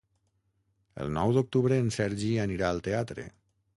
El 1.03 1.11
nou 1.17 1.33
d'octubre 1.35 1.77
en 1.83 1.93
Sergi 1.99 2.31
anirà 2.47 2.71
al 2.73 2.83
teatre. 2.89 3.29